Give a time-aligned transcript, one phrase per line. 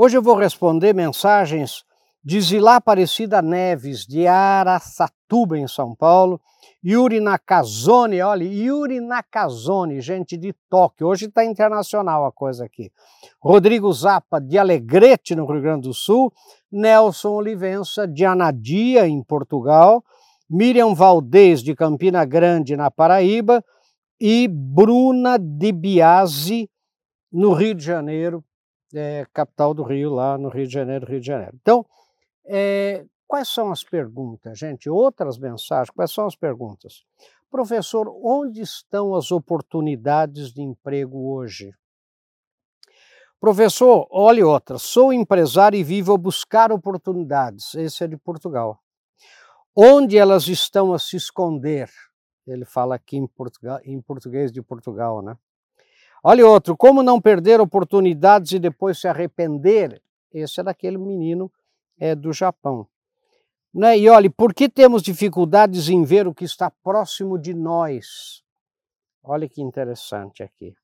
[0.00, 1.82] Hoje eu vou responder mensagens
[2.22, 6.40] de Zilá Aparecida Neves, de Araçatuba, em São Paulo,
[6.86, 12.92] Yuri Nakazone, olha, Yuri Nakazone, gente de Tóquio, hoje está internacional a coisa aqui.
[13.42, 16.32] Rodrigo Zappa, de Alegrete, no Rio Grande do Sul,
[16.70, 20.04] Nelson Olivença, de Anadia, em Portugal,
[20.48, 23.64] Miriam Valdez, de Campina Grande, na Paraíba,
[24.20, 26.70] e Bruna de Biase,
[27.32, 28.44] no Rio de Janeiro,
[28.94, 31.56] é, capital do Rio, lá no Rio de Janeiro, Rio de Janeiro.
[31.60, 31.84] Então,
[32.46, 34.88] é, quais são as perguntas, gente?
[34.88, 37.04] Outras mensagens, quais são as perguntas?
[37.50, 41.72] Professor, onde estão as oportunidades de emprego hoje?
[43.40, 44.78] Professor, olhe outra.
[44.78, 47.74] Sou empresário e vivo a buscar oportunidades.
[47.74, 48.80] Esse é de Portugal.
[49.74, 51.88] Onde elas estão a se esconder?
[52.44, 55.36] Ele fala aqui em, português de Portugal, né?
[56.22, 56.76] Olha outro.
[56.76, 60.02] Como não perder oportunidades e depois se arrepender?
[60.32, 61.50] Esse é daquele menino
[61.98, 62.86] é, do Japão.
[63.72, 63.98] Né?
[63.98, 68.42] E olhe, por que temos dificuldades em ver o que está próximo de nós?
[69.22, 70.74] Olha que interessante aqui.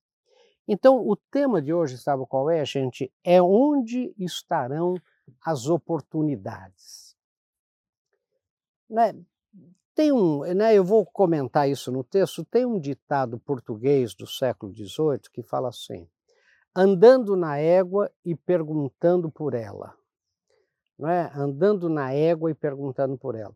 [0.67, 3.13] Então, o tema de hoje, sabe qual é, gente?
[3.23, 4.95] É onde estarão
[5.45, 7.17] as oportunidades.
[8.89, 9.15] Né?
[9.95, 14.73] Tem um, né, eu vou comentar isso no texto, tem um ditado português do século
[14.73, 16.09] XVIII que fala assim:
[16.75, 19.95] andando na égua e perguntando por ela
[20.99, 21.31] não é?
[21.35, 23.55] andando na égua e perguntando por ela.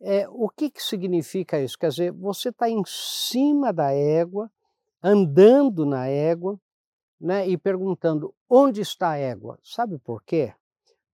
[0.00, 1.78] É, o que, que significa isso?
[1.78, 4.50] Quer dizer, você está em cima da égua,
[5.02, 6.60] andando na égua,
[7.20, 9.58] né, e perguntando onde está a égua.
[9.62, 10.52] Sabe por quê?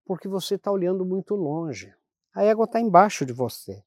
[0.05, 1.95] Porque você está olhando muito longe.
[2.35, 3.85] A égua está embaixo de você.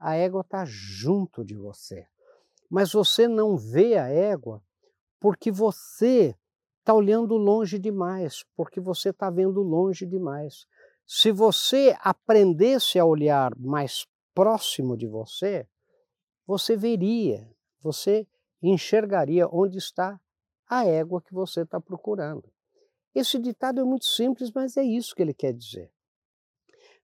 [0.00, 2.06] A égua está junto de você.
[2.70, 4.62] Mas você não vê a égua
[5.20, 6.34] porque você
[6.78, 10.66] está olhando longe demais, porque você está vendo longe demais.
[11.06, 15.68] Se você aprendesse a olhar mais próximo de você,
[16.46, 17.46] você veria,
[17.82, 18.26] você
[18.62, 20.18] enxergaria onde está
[20.68, 22.50] a égua que você está procurando.
[23.14, 25.92] Esse ditado é muito simples, mas é isso que ele quer dizer.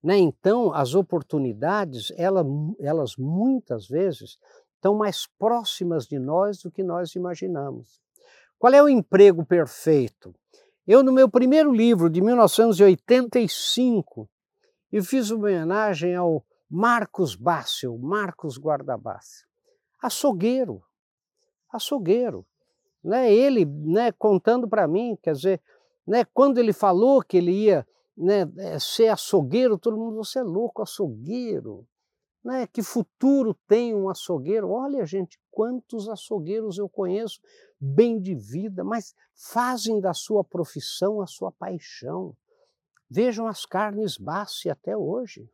[0.03, 0.17] Né?
[0.17, 4.37] Então, as oportunidades, elas, muitas vezes
[4.75, 8.01] estão mais próximas de nós do que nós imaginamos.
[8.59, 10.33] Qual é o emprego perfeito?
[10.87, 14.29] Eu, no meu primeiro livro, de 1985,
[14.91, 19.45] eu fiz uma homenagem ao Marcos Bácio, Marcos Guardabassi,
[20.01, 20.83] açougueiro,
[21.71, 22.45] açougueiro.
[23.03, 23.33] Né?
[23.33, 25.61] Ele né, contando para mim, quer dizer,
[26.05, 27.87] né, quando ele falou que ele ia
[28.17, 31.87] né, eh, ser açougueiro, todo mundo, você é louco, açougueiro.
[32.43, 32.65] Né?
[32.65, 34.71] Que futuro tem um açougueiro?
[34.71, 37.39] Olha, gente, quantos açougueiros eu conheço
[37.79, 42.35] bem de vida, mas fazem da sua profissão a sua paixão.
[43.09, 45.49] Vejam as carnes Bassi até hoje.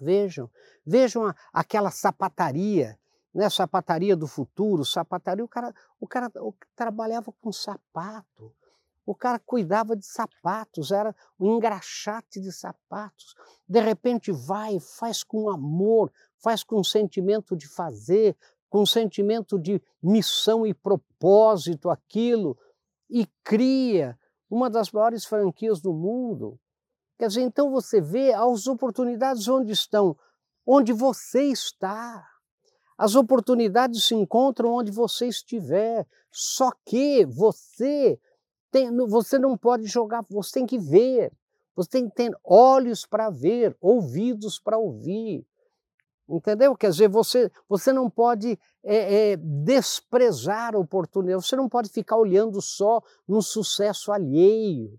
[0.00, 0.50] Vejam,
[0.84, 2.98] vejam a, aquela sapataria,
[3.34, 3.50] né?
[3.50, 8.54] sapataria do futuro, sapataria, o cara, o cara o, trabalhava com sapato,
[9.10, 13.34] o cara cuidava de sapatos, era um engraxate de sapatos.
[13.68, 18.36] De repente vai, faz com amor, faz com sentimento de fazer,
[18.68, 22.56] com sentimento de missão e propósito aquilo
[23.10, 24.16] e cria
[24.48, 26.56] uma das maiores franquias do mundo.
[27.18, 30.16] Quer dizer, então você vê as oportunidades onde estão,
[30.64, 32.24] onde você está.
[32.96, 36.06] As oportunidades se encontram onde você estiver.
[36.30, 38.20] Só que você
[38.70, 41.32] tem, você não pode jogar, você tem que ver.
[41.76, 45.46] Você tem que ter olhos para ver, ouvidos para ouvir.
[46.28, 46.76] Entendeu?
[46.76, 52.16] Quer dizer, você, você não pode é, é, desprezar a oportunidade, você não pode ficar
[52.16, 54.98] olhando só no sucesso alheio.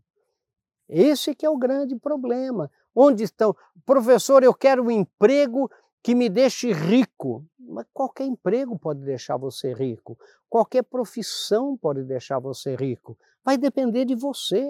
[0.89, 2.69] Esse que é o grande problema.
[2.93, 3.55] Onde estão?
[3.85, 5.71] Professor, eu quero um emprego
[6.03, 7.45] que me deixe rico.
[7.59, 10.17] Mas qualquer emprego pode deixar você rico.
[10.49, 13.17] Qualquer profissão pode deixar você rico.
[13.43, 14.65] Vai depender de você.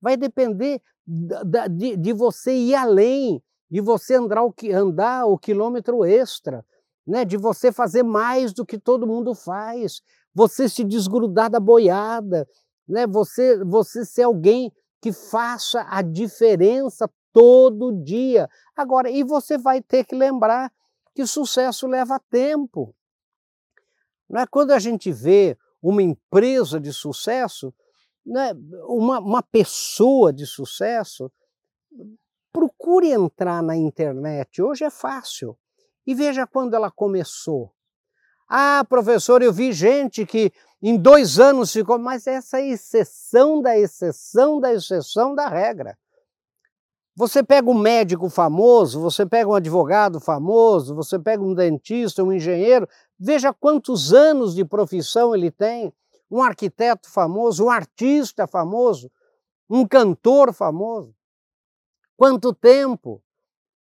[0.00, 3.42] Vai depender de, de você ir além
[3.74, 6.64] de você andar o, andar o quilômetro extra,
[7.04, 7.24] né?
[7.24, 10.00] de você fazer mais do que todo mundo faz,
[10.32, 12.48] você se desgrudar da boiada,
[12.86, 13.04] né?
[13.04, 14.72] você, você ser alguém
[15.02, 18.48] que faça a diferença todo dia.
[18.76, 20.72] Agora, e você vai ter que lembrar
[21.12, 22.94] que sucesso leva tempo.
[24.30, 24.46] Não é?
[24.46, 27.74] Quando a gente vê uma empresa de sucesso,
[28.24, 28.52] né?
[28.86, 31.30] uma, uma pessoa de sucesso,
[32.52, 35.58] procure entrar na internet, hoje é fácil,
[36.06, 37.72] e veja quando ela começou.
[38.48, 43.74] Ah, professor, eu vi gente que Em dois anos ficou, mas essa é exceção da
[43.76, 45.96] exceção da exceção da regra.
[47.16, 52.32] Você pega um médico famoso, você pega um advogado famoso, você pega um dentista, um
[52.32, 52.88] engenheiro,
[53.18, 55.92] veja quantos anos de profissão ele tem,
[56.28, 59.08] um arquiteto famoso, um artista famoso,
[59.70, 61.14] um cantor famoso.
[62.16, 63.22] Quanto tempo?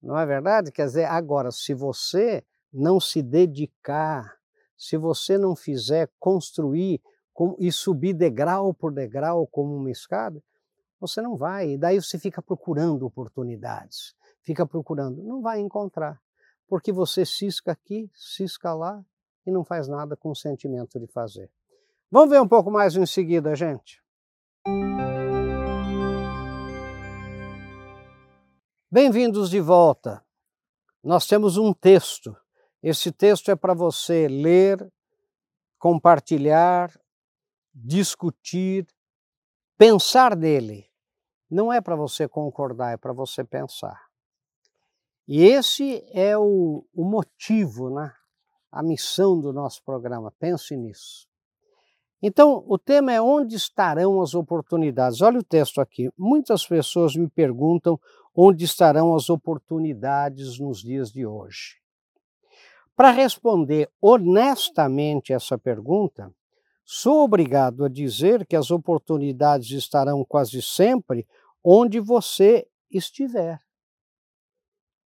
[0.01, 0.71] Não é verdade?
[0.71, 4.38] Quer dizer, agora, se você não se dedicar,
[4.77, 7.01] se você não fizer construir
[7.59, 10.41] e subir degrau por degrau como uma escada,
[10.99, 11.71] você não vai.
[11.71, 16.21] E daí você fica procurando oportunidades, fica procurando, não vai encontrar,
[16.67, 19.03] porque você cisca aqui, cisca lá
[19.45, 21.49] e não faz nada com o sentimento de fazer.
[22.11, 24.01] Vamos ver um pouco mais em seguida, gente.
[28.89, 30.23] Bem-vindos de volta.
[31.03, 32.35] Nós temos um texto.
[32.81, 34.91] Esse texto é para você ler,
[35.77, 36.91] compartilhar,
[37.73, 38.88] discutir,
[39.77, 40.87] pensar nele.
[41.49, 44.07] Não é para você concordar, é para você pensar.
[45.27, 48.13] E esse é o, o motivo, né?
[48.71, 50.31] a missão do nosso programa.
[50.39, 51.27] Pense nisso.
[52.21, 55.21] Então, o tema é onde estarão as oportunidades.
[55.21, 56.09] Olha o texto aqui.
[56.17, 58.00] Muitas pessoas me perguntam
[58.35, 61.77] onde estarão as oportunidades nos dias de hoje.
[62.95, 66.33] Para responder honestamente essa pergunta,
[66.89, 71.28] sou obrigado a dizer que as oportunidades estarão quase sempre
[71.62, 73.60] onde você estiver.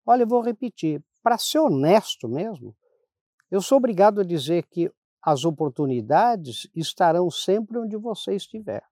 [0.03, 2.75] Olha, eu vou repetir, para ser honesto mesmo,
[3.51, 4.91] eu sou obrigado a dizer que
[5.21, 8.83] as oportunidades estarão sempre onde você estiver.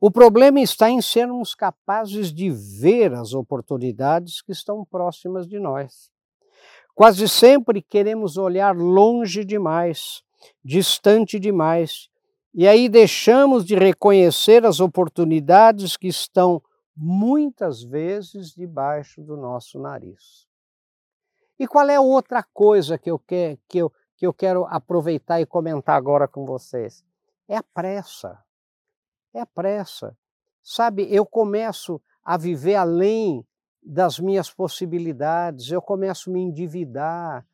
[0.00, 6.10] O problema está em sermos capazes de ver as oportunidades que estão próximas de nós.
[6.94, 10.22] Quase sempre queremos olhar longe demais,
[10.64, 12.08] distante demais,
[12.54, 16.62] e aí deixamos de reconhecer as oportunidades que estão
[16.94, 20.46] muitas vezes debaixo do nosso nariz.
[21.58, 25.46] E qual é outra coisa que eu, que, que eu, que eu quero aproveitar e
[25.46, 27.04] comentar agora com vocês?
[27.48, 28.38] É a pressa.
[29.32, 30.16] É a pressa.
[30.62, 33.46] Sabe, eu começo a viver além
[33.82, 37.44] das minhas possibilidades, eu começo a me endividar,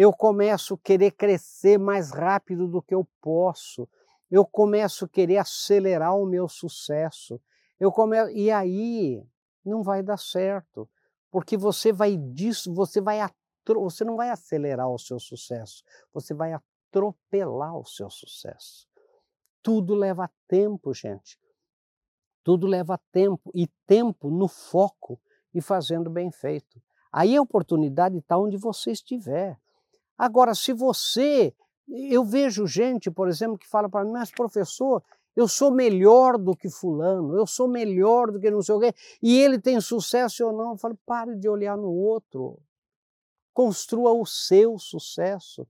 [0.00, 3.86] eu começo a querer crescer mais rápido do que eu posso,
[4.30, 7.38] eu começo a querer acelerar o meu sucesso.
[7.78, 9.22] Eu começo, e aí
[9.62, 10.88] não vai dar certo,
[11.30, 13.18] porque você vai disso, você vai
[13.66, 18.88] você não vai acelerar o seu sucesso, você vai atropelar o seu sucesso.
[19.62, 21.38] Tudo leva tempo, gente.
[22.42, 25.20] Tudo leva tempo e tempo no foco
[25.52, 26.80] e fazendo bem feito.
[27.12, 29.60] Aí a oportunidade está onde você estiver.
[30.20, 31.54] Agora, se você.
[31.88, 35.02] Eu vejo gente, por exemplo, que fala para mim, mas professor,
[35.34, 38.94] eu sou melhor do que Fulano, eu sou melhor do que não sei o quê,
[39.22, 40.72] e ele tem sucesso ou não.
[40.72, 42.60] Eu falo, pare de olhar no outro.
[43.54, 45.66] Construa o seu sucesso,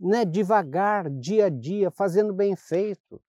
[0.00, 0.24] né?
[0.24, 3.20] devagar, dia a dia, fazendo bem feito.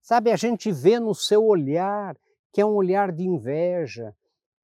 [0.00, 2.16] Sabe, a gente vê no seu olhar
[2.52, 4.14] que é um olhar de inveja,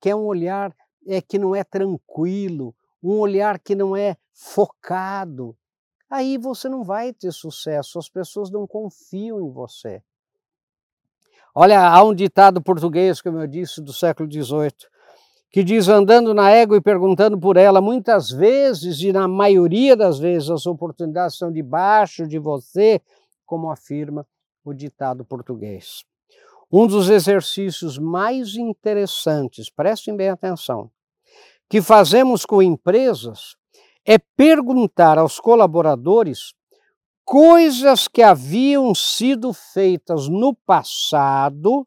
[0.01, 0.75] que é um olhar
[1.07, 5.57] é, que não é tranquilo, um olhar que não é focado.
[6.11, 10.03] Aí você não vai ter sucesso, as pessoas não confiam em você.
[11.55, 14.73] Olha, há um ditado português, como eu disse, do século XVIII,
[15.51, 20.19] que diz andando na égua e perguntando por ela, muitas vezes e na maioria das
[20.19, 23.01] vezes as oportunidades são debaixo de você,
[23.47, 24.27] como afirma
[24.65, 26.05] o ditado português.
[26.73, 30.91] Um dos exercícios mais interessantes, prestem bem atenção,
[31.69, 33.57] que fazemos com empresas
[34.07, 36.53] é perguntar aos colaboradores
[37.25, 41.87] coisas que haviam sido feitas no passado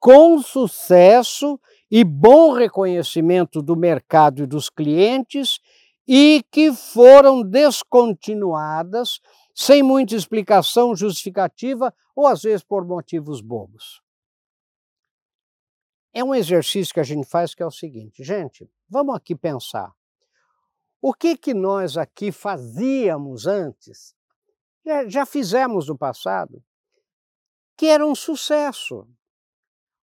[0.00, 1.60] com sucesso
[1.90, 5.60] e bom reconhecimento do mercado e dos clientes
[6.06, 9.20] e que foram descontinuadas
[9.54, 14.02] sem muita explicação justificativa ou às vezes por motivos bobos.
[16.12, 19.92] É um exercício que a gente faz que é o seguinte, gente, vamos aqui pensar.
[21.06, 24.16] O que que nós aqui fazíamos antes,
[24.86, 26.64] já, já fizemos no passado,
[27.76, 29.06] que era um sucesso.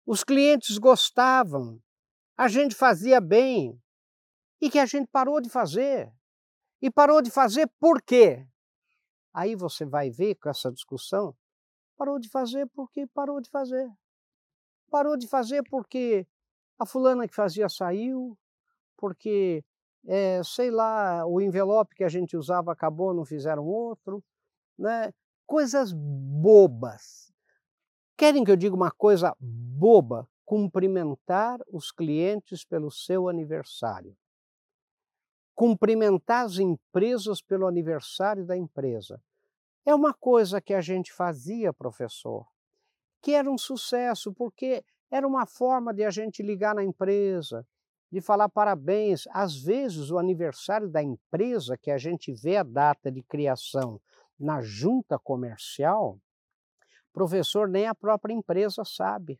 [0.06, 1.82] Os clientes gostavam,
[2.38, 3.82] a gente fazia bem
[4.62, 6.14] e que a gente parou de fazer.
[6.80, 8.48] E parou de fazer por quê?
[9.34, 11.36] Aí você vai ver com essa discussão,
[11.98, 13.90] parou de fazer porque parou de fazer.
[14.92, 16.28] Parou de fazer porque
[16.78, 18.38] a fulana que fazia saiu,
[18.96, 19.66] porque,
[20.08, 24.24] é, sei lá, o envelope que a gente usava acabou, não fizeram outro,
[24.78, 25.12] né?
[25.46, 27.32] coisas bobas.
[28.18, 30.28] Querem que eu diga uma coisa boba?
[30.46, 34.16] Cumprimentar os clientes pelo seu aniversário.
[35.56, 39.22] Cumprimentar as empresas pelo aniversário da empresa.
[39.86, 42.48] É uma coisa que a gente fazia, professor,
[43.22, 47.66] que era um sucesso, porque era uma forma de a gente ligar na empresa,
[48.12, 49.26] de falar parabéns.
[49.32, 54.02] Às vezes, o aniversário da empresa, que a gente vê a data de criação
[54.38, 56.20] na junta comercial,
[57.14, 59.40] professor, nem a própria empresa sabe.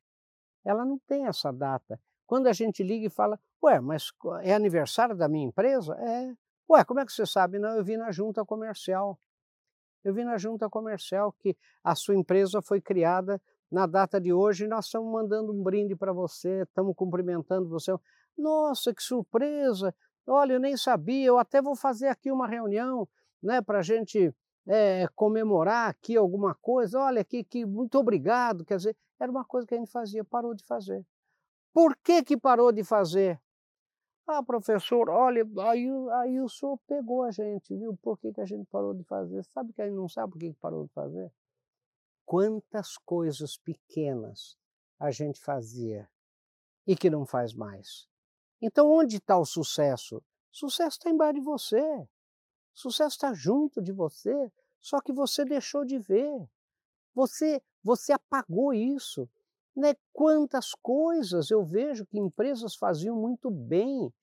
[0.64, 2.00] Ela não tem essa data.
[2.26, 4.12] Quando a gente liga e fala, ué, mas
[4.44, 5.94] é aniversário da minha empresa?
[5.96, 6.34] É.
[6.70, 7.60] Ué, como é que você sabe?
[7.60, 9.20] Não, eu vi na junta comercial.
[10.04, 14.66] Eu vi na junta comercial que a sua empresa foi criada na data de hoje
[14.66, 17.92] e nós estamos mandando um brinde para você, estamos cumprimentando você.
[18.38, 19.94] Nossa, que surpresa!
[20.26, 23.08] Olha, eu nem sabia, eu até vou fazer aqui uma reunião
[23.42, 24.34] né, para a gente
[24.68, 27.00] é, comemorar aqui alguma coisa.
[27.00, 28.64] Olha, que, que muito obrigado.
[28.64, 31.06] Quer dizer, era uma coisa que a gente fazia, parou de fazer.
[31.74, 33.42] Por que, que parou de fazer?
[34.28, 35.90] Ah, professor, olha, aí,
[36.22, 37.98] aí o senhor pegou a gente, viu?
[38.02, 39.44] Por que, que a gente parou de fazer?
[39.46, 41.32] Sabe que a gente não sabe por que, que parou de fazer?
[42.26, 44.58] Quantas coisas pequenas
[45.00, 46.08] a gente fazia
[46.86, 48.08] e que não faz mais.
[48.62, 50.22] Então, onde está o sucesso?
[50.52, 52.08] Sucesso está embaixo de você.
[52.74, 56.48] Sucesso está junto de você, só que você deixou de ver.
[57.14, 59.28] Você, você apagou isso.
[59.76, 59.96] Né?
[60.14, 64.14] Quantas coisas eu vejo que empresas faziam muito bem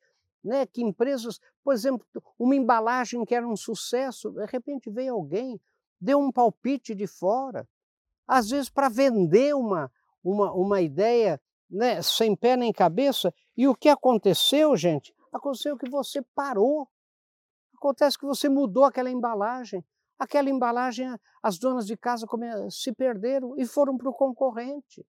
[0.42, 2.07] né, que empresas, por exemplo,
[2.38, 5.61] uma embalagem que era um sucesso, de repente veio alguém,
[6.00, 7.68] deu um palpite de fora,
[8.26, 9.90] às vezes para vender uma,
[10.23, 15.14] uma, uma ideia né, sem pé nem cabeça, e o que aconteceu, gente?
[15.32, 16.88] Aconteceu que você parou.
[17.76, 19.84] Acontece que você mudou aquela embalagem.
[20.18, 21.06] Aquela embalagem,
[21.42, 22.26] as donas de casa
[22.70, 25.06] se perderam e foram para o concorrente.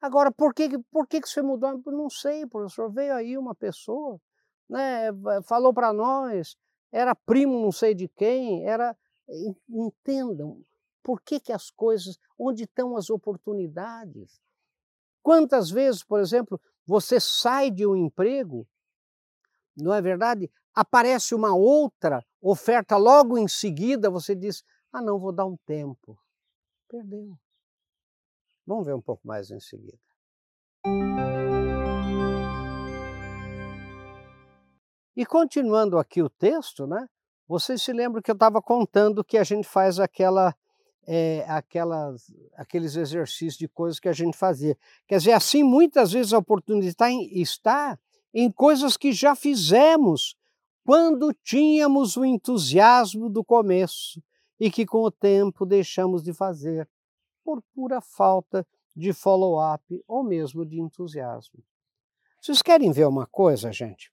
[0.00, 1.80] Agora, por que, por que você mudou?
[1.86, 2.92] Não sei, professor.
[2.92, 4.20] Veio aí uma pessoa
[4.68, 5.08] né,
[5.44, 6.56] falou para nós,
[6.90, 8.96] era primo não sei de quem, era
[9.68, 10.62] entendam
[11.02, 14.40] por que, que as coisas, onde estão as oportunidades.
[15.22, 18.66] Quantas vezes, por exemplo, você sai de um emprego,
[19.76, 20.50] não é verdade?
[20.74, 26.18] Aparece uma outra oferta logo em seguida, você diz: ah, não, vou dar um tempo.
[26.88, 27.38] Perdeu.
[28.66, 29.98] Vamos ver um pouco mais em seguida.
[35.14, 37.06] E continuando aqui o texto, né,
[37.46, 40.54] vocês se lembram que eu estava contando que a gente faz aquela,
[41.06, 44.76] é, aquelas, aqueles exercícios de coisas que a gente fazia.
[45.06, 47.98] Quer dizer, assim, muitas vezes a oportunidade está em, está
[48.32, 50.36] em coisas que já fizemos
[50.84, 54.22] quando tínhamos o entusiasmo do começo
[54.58, 56.88] e que com o tempo deixamos de fazer
[57.44, 61.62] por pura falta de follow-up ou mesmo de entusiasmo.
[62.40, 64.12] Vocês querem ver uma coisa, gente?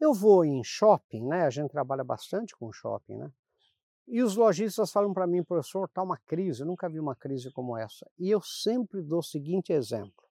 [0.00, 1.42] Eu vou em shopping, né?
[1.42, 3.32] A gente trabalha bastante com shopping, né?
[4.10, 7.50] E os lojistas falam para mim, professor, está uma crise, eu nunca vi uma crise
[7.52, 8.10] como essa.
[8.18, 10.24] E eu sempre dou o seguinte exemplo.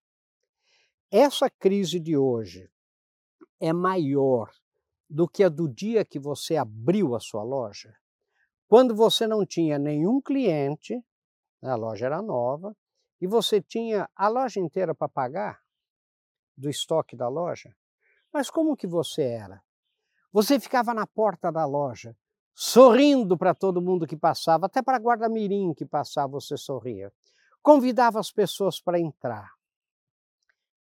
[1.12, 2.70] Essa crise de hoje
[3.60, 4.52] é maior
[5.08, 7.96] do que a do dia que você abriu a sua loja,
[8.68, 11.02] quando você não tinha nenhum cliente,
[11.62, 12.76] a loja era nova,
[13.22, 15.62] e você tinha a loja inteira para pagar
[16.58, 17.74] do estoque da loja.
[18.34, 19.62] Mas como que você era?
[20.34, 22.16] Você ficava na porta da loja,
[22.60, 27.14] sorrindo para todo mundo que passava, até para a guarda-mirim que passava você sorria.
[27.62, 29.52] Convidava as pessoas para entrar.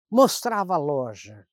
[0.07, 1.47] Mostrava a loja.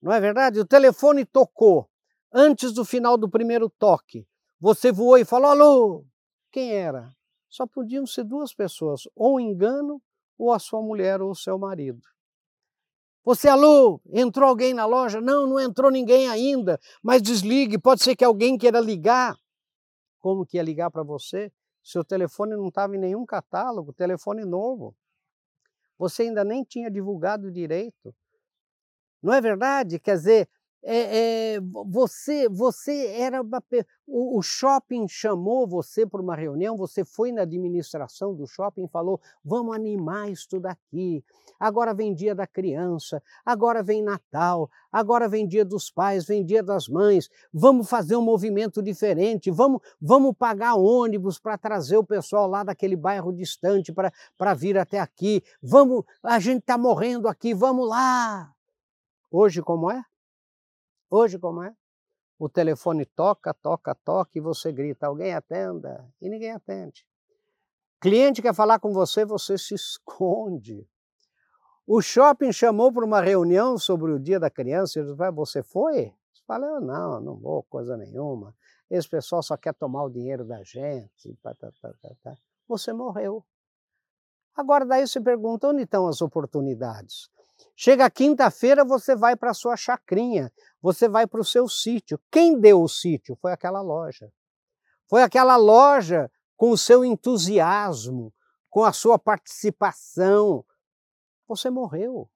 [0.00, 0.60] Não é verdade?
[0.60, 1.90] O telefone tocou
[2.32, 4.28] antes do final do primeiro toque.
[4.60, 6.06] Você voou e falou: alô!
[6.52, 7.10] Quem era?
[7.48, 10.00] Só podiam ser duas pessoas, ou um engano,
[10.38, 12.02] ou a sua mulher ou o seu marido.
[13.24, 15.20] Você, alô, entrou alguém na loja?
[15.20, 19.36] Não, não entrou ninguém ainda, mas desligue, pode ser que alguém queira ligar.
[20.20, 21.52] Como que ia ligar para você?
[21.82, 24.94] Seu telefone não estava em nenhum catálogo, telefone novo.
[25.98, 28.14] Você ainda nem tinha divulgado direito.
[29.22, 29.98] Não é verdade?
[29.98, 30.48] Quer dizer,
[30.90, 33.62] é, é, você, você era uma,
[34.06, 38.88] o, o, shopping chamou você para uma reunião, você foi na administração do shopping e
[38.88, 41.22] falou: vamos animar isso daqui.
[41.60, 46.62] Agora vem dia da criança, agora vem Natal, agora vem dia dos pais, vem dia
[46.62, 47.28] das mães.
[47.52, 52.96] Vamos fazer um movimento diferente, vamos, vamos pagar ônibus para trazer o pessoal lá daquele
[52.96, 55.42] bairro distante para vir até aqui.
[55.62, 58.50] Vamos, a gente está morrendo aqui, vamos lá.
[59.30, 60.02] Hoje, como é?
[61.10, 61.74] Hoje, como é?
[62.38, 66.08] O telefone toca, toca, toca e você grita: alguém atenda?
[66.20, 67.06] E ninguém atende.
[68.00, 70.88] Cliente quer falar com você, você se esconde.
[71.84, 76.14] O shopping chamou para uma reunião sobre o dia da criança, ele disse, você foi?
[76.32, 78.54] Você fala, não, não vou, coisa nenhuma.
[78.90, 81.34] Esse pessoal só quer tomar o dinheiro da gente.
[81.42, 81.72] Tá, tá,
[82.22, 82.34] tá,
[82.68, 83.44] você morreu.
[84.54, 87.30] Agora daí você pergunta, onde estão as oportunidades?
[87.80, 92.20] Chega quinta-feira, você vai para a sua chacrinha, você vai para o seu sítio.
[92.28, 93.36] Quem deu o sítio?
[93.36, 94.32] Foi aquela loja.
[95.06, 98.34] Foi aquela loja com o seu entusiasmo,
[98.68, 100.64] com a sua participação.
[101.46, 102.28] Você morreu.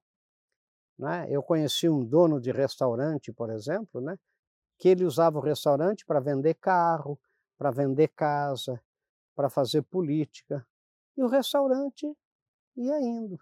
[0.97, 1.27] Né?
[1.29, 4.17] Eu conheci um dono de restaurante, por exemplo, né?
[4.79, 7.19] que ele usava o restaurante para vender carro,
[7.59, 8.81] para vender casa,
[9.35, 10.65] para fazer política.
[11.17, 12.07] E o restaurante
[12.77, 13.41] ia indo,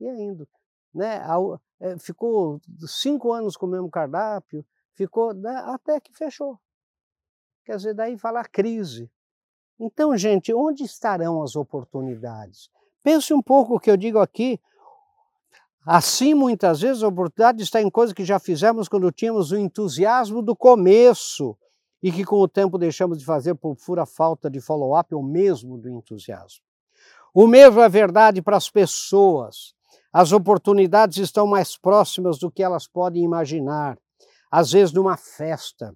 [0.00, 0.48] ia indo.
[0.94, 1.22] Né?
[1.80, 6.58] Eh, ficou cinco anos com o mesmo cardápio, ficou né, até que fechou.
[7.64, 9.10] Quer dizer, daí fala a crise.
[9.78, 12.70] Então, gente, onde estarão as oportunidades?
[13.02, 14.60] Pense um pouco o que eu digo aqui.
[15.86, 20.42] Assim, muitas vezes, a oportunidade está em coisas que já fizemos quando tínhamos o entusiasmo
[20.42, 21.56] do começo
[22.02, 25.78] e que com o tempo deixamos de fazer por pura falta de follow-up ou mesmo
[25.78, 26.62] do entusiasmo.
[27.32, 29.74] O mesmo é verdade para as pessoas.
[30.12, 33.96] As oportunidades estão mais próximas do que elas podem imaginar.
[34.50, 35.94] Às vezes, numa festa,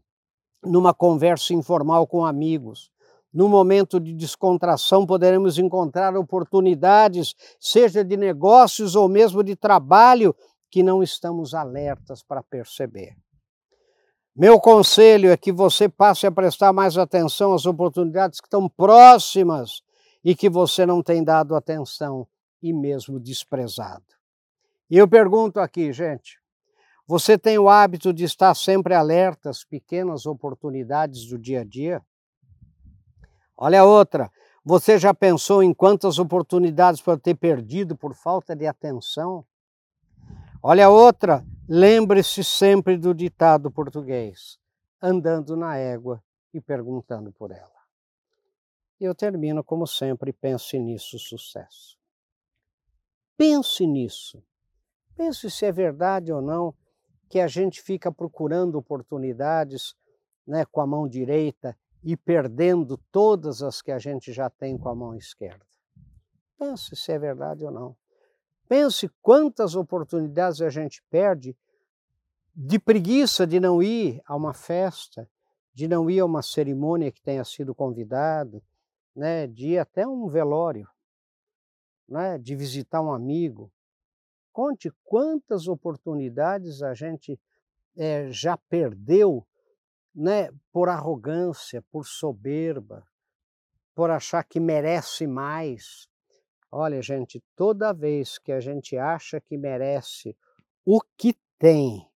[0.63, 2.93] numa conversa informal com amigos,
[3.33, 10.35] no momento de descontração, poderemos encontrar oportunidades, seja de negócios ou mesmo de trabalho,
[10.71, 13.17] que não estamos alertas para perceber.
[14.37, 19.83] Meu conselho é que você passe a prestar mais atenção às oportunidades que estão próximas
[20.25, 22.27] e que você não tem dado atenção
[22.65, 24.07] e mesmo desprezado.
[24.91, 26.41] E eu pergunto aqui, gente,
[27.07, 32.03] você tem o hábito de estar sempre alerta às pequenas oportunidades do dia a dia?
[33.55, 34.33] Olha a outra.
[34.65, 39.45] Você já pensou em quantas oportunidades pode ter perdido por falta de atenção?
[40.63, 41.45] Olha a outra.
[41.69, 44.59] Lembre-se sempre do ditado português:
[45.03, 46.25] andando na égua
[46.55, 47.69] e perguntando por ela.
[48.99, 52.03] Eu termino como sempre, pense nisso, sucesso.
[53.37, 54.43] Pense nisso.
[55.17, 56.75] Pense se é verdade ou não
[57.29, 59.95] que a gente fica procurando oportunidades
[60.47, 64.89] né, com a mão direita e perdendo todas as que a gente já tem com
[64.89, 65.65] a mão esquerda.
[66.59, 67.97] Pense se é verdade ou não.
[68.69, 71.57] Pense quantas oportunidades a gente perde
[72.55, 75.29] de preguiça de não ir a uma festa,
[75.73, 78.63] de não ir a uma cerimônia que tenha sido convidado,
[79.15, 80.89] né, de ir até um velório,
[82.09, 83.73] né, de visitar um amigo.
[84.53, 87.41] Conte quantas oportunidades a gente
[87.97, 89.47] é, já perdeu
[90.15, 93.05] né, por arrogância, por soberba,
[93.95, 96.09] por achar que merece mais.
[96.71, 100.37] Olha, gente, toda vez que a gente acha que merece
[100.85, 102.09] o que tem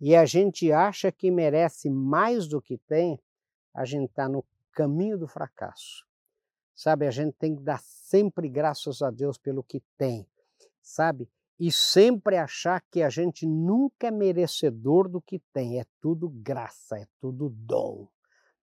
[0.00, 3.18] e a gente acha que merece mais do que tem,
[3.74, 6.04] a gente está no caminho do fracasso.
[6.74, 10.26] Sabe, a gente tem que dar sempre graças a Deus pelo que tem,
[10.82, 11.28] sabe?
[11.58, 16.98] e sempre achar que a gente nunca é merecedor do que tem, é tudo graça,
[16.98, 18.08] é tudo dom.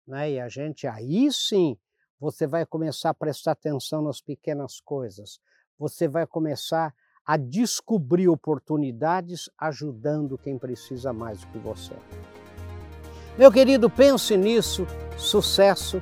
[0.07, 0.31] Né?
[0.33, 1.77] E a gente, aí sim,
[2.19, 5.39] você vai começar a prestar atenção nas pequenas coisas,
[5.77, 6.93] você vai começar
[7.25, 11.93] a descobrir oportunidades ajudando quem precisa mais do que você.
[13.37, 16.01] Meu querido, pense nisso, sucesso,